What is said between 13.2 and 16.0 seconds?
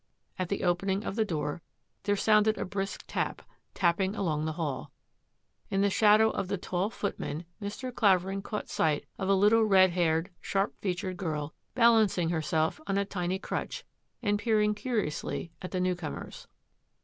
crutch and peering curiously at the new